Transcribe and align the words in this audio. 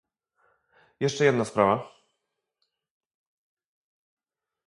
Jeszcze 0.99 1.25
jedna 1.25 1.45
sprawa 1.45 1.91